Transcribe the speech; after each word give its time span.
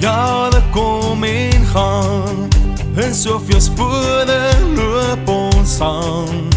Jare 0.00 0.62
kom 0.70 1.24
en 1.24 1.66
gaan 1.72 2.48
En 2.96 3.14
soveel 3.14 3.60
spore 3.60 4.40
loop 4.76 5.28
ons 5.28 5.80
aan. 5.80 6.48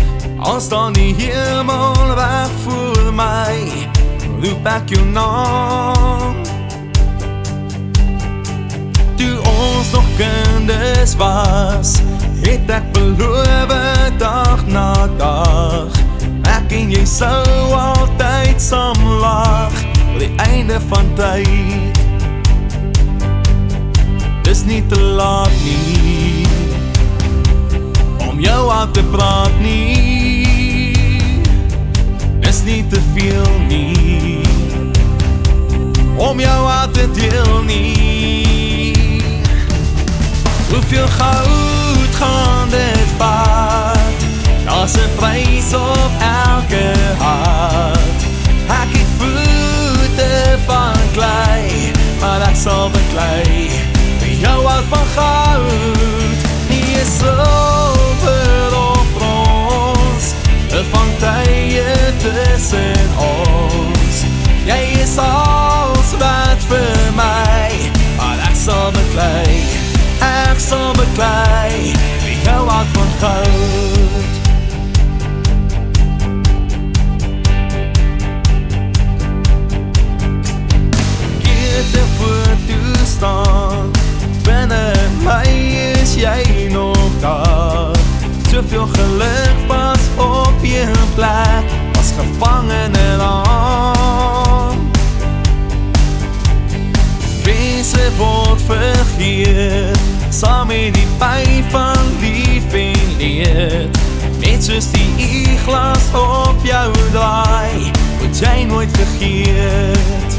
Als 0.43 0.69
dan 0.69 0.93
die 0.93 1.15
hemel 1.17 2.15
weg 2.15 2.49
voor 2.63 3.13
my 3.13 3.71
Roep 4.41 4.65
ek 4.67 4.89
jou 4.91 5.05
naam 5.05 6.35
Toe 9.15 9.37
ons 9.39 9.91
nog 9.91 10.07
kinders 10.17 11.15
was 11.15 11.95
Het 12.43 12.67
ek 12.67 12.91
beloof 12.91 13.71
dag 14.19 14.65
na 14.67 15.07
dag 15.17 15.95
Ek 16.43 16.75
en 16.75 16.91
jy 16.91 17.05
sou 17.07 17.47
altyd 17.71 18.59
saam 18.61 18.99
lag 19.23 19.71
Op 20.11 20.19
die 20.19 20.33
einde 20.43 20.79
van 20.91 21.07
tyd 21.15 21.62
Dis 24.63 24.71
nie 24.71 24.87
te 24.87 24.99
laat 24.99 25.51
nie 25.63 26.47
Om 28.29 28.39
jou 28.39 28.71
aan 28.71 28.91
te 28.91 29.03
praat 29.11 29.51
nie. 29.59 30.95
Dis 32.39 32.61
nie 32.63 32.87
te 32.87 33.01
veel 33.13 33.49
nie 33.67 34.39
Om 36.15 36.39
jou 36.39 36.69
aan 36.71 36.91
te 36.91 37.09
deel 37.11 37.63
nie. 37.67 38.95
Hoeveel 40.71 41.07
goud 41.07 42.15
gaan 42.15 42.69
dit 42.69 43.09
vaat 43.17 44.23
Daar's 44.65 44.95
'n 44.95 45.09
prys 45.19 45.73
op 45.73 46.11
elke 46.19 46.85
hart 47.19 47.52
Soveel 88.83 89.03
geluk 89.03 89.67
was 89.67 90.25
op 90.25 90.53
je 90.61 90.91
plek 91.15 91.63
Was 91.93 92.11
gevangen 92.17 92.95
en 92.95 93.21
aan. 93.21 94.91
Mense 97.45 98.11
word 98.17 98.61
vergeet 98.65 99.99
Saam 100.29 100.67
met 100.67 100.93
die 100.93 101.07
pijn 101.17 101.63
van 101.69 101.97
lief 102.19 102.73
en 102.73 103.17
leed 103.17 103.97
Net 104.39 104.63
soos 104.63 104.91
die 104.91 105.57
glas 105.65 106.03
op 106.13 106.59
jou 106.63 106.91
draai 107.11 107.91
Moet 108.21 108.39
jy 108.39 108.63
nooit 108.63 108.89
vergeet. 108.91 110.37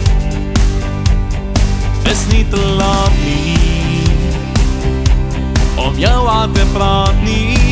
Is 2.03 2.27
nie 2.29 2.49
te 2.49 2.61
laat 2.77 3.13
nie 3.25 3.75
om 5.77 5.99
jou 5.99 6.29
aan 6.29 6.53
te 6.53 6.63
praat 6.73 7.23
nie 7.23 7.64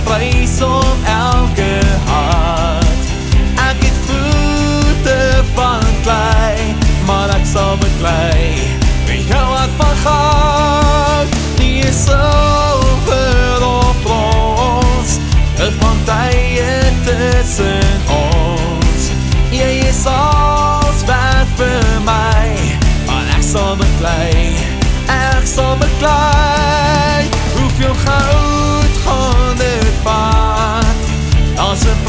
Een 0.00 0.06
prijs 0.06 0.62
om 0.62 1.04
elke 1.04 1.78
hart 2.06 3.02
Ek 3.54 3.76
het 3.84 3.98
voete 4.06 5.42
van 5.54 5.80
klei 6.02 6.74
Maar 7.06 7.28
ek 7.28 7.44
sal 7.44 7.76
beklei. 7.76 8.56
Vir 9.04 9.20
jou 9.28 9.46
hart 9.56 9.70
van 9.76 9.96
goud 10.04 11.36
Nie 11.58 11.84
is 11.84 12.04
so 12.04 12.40
van 15.80 15.96
tye 16.04 16.80
tussen 17.04 17.84
ons. 18.08 19.10
Jy 19.50 19.84
is 19.88 20.04
als 20.06 21.04
wat 21.06 21.50
vir 21.60 21.84
my 22.04 22.46
Maar 23.06 23.28
ek 23.36 23.44
sal 23.44 23.76
beklei, 23.76 24.56
ek 25.06 25.44
sal 25.46 25.76
beklei. 25.76 27.28
Hoeveel 27.58 27.94
goud 28.06 28.59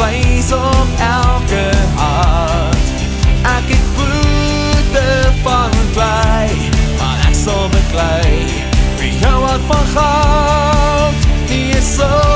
Een 0.02 0.08
prijs 0.08 0.52
op 0.52 0.88
elke 1.00 1.70
hart 1.96 2.78
Ek 3.42 3.68
het 3.68 3.86
voete 3.96 5.32
van 5.44 5.70
klei 5.94 6.50
Maar 6.98 7.18
ek 7.28 7.36
sal 7.36 7.70
beklei 7.70 8.46
Vir 8.98 9.12
jou 9.22 9.44
hart 9.46 9.62
van 9.68 9.86
goud. 9.94 11.28
Die 11.48 11.78
is 11.78 11.96
so 11.96 12.32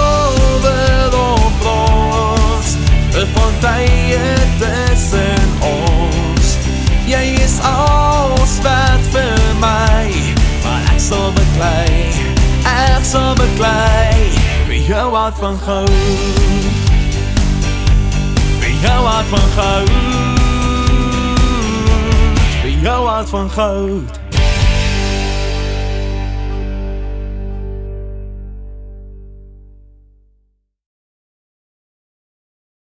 van 3.34 3.53
tye 3.59 4.36
tussen 4.59 5.42
ons. 5.59 6.58
Jy 7.06 7.24
is 7.42 7.58
als 7.64 8.59
wat 8.62 9.06
vir 9.14 9.42
my 9.59 10.09
Maar 10.64 10.82
ek 10.94 11.02
sal 11.02 11.32
beklei, 11.34 12.14
ek 12.70 13.06
sal 13.06 13.34
beklei 13.40 14.30
Vir 14.68 14.82
jou 14.94 15.08
hart 15.16 15.38
van 15.42 15.58
goud 15.66 16.84
Vir 18.85 18.94
jou 18.94 19.06
hart 19.06 19.25
van 19.25 19.40
goud. 19.57 19.90
Vir 22.62 22.69
jou 22.81 23.07
hart 23.07 23.29
van 23.29 23.50
goud 23.50 24.25